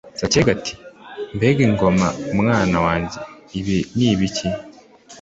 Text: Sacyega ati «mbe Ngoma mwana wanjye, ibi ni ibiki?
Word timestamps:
Sacyega 0.19 0.49
ati 0.57 0.73
«mbe 1.35 1.47
Ngoma 1.71 2.07
mwana 2.37 2.77
wanjye, 2.85 3.17
ibi 3.59 3.77
ni 3.95 4.05
ibiki? 4.11 4.47